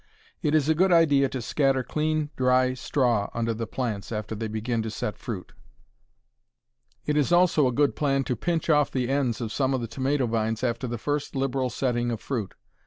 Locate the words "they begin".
4.33-4.81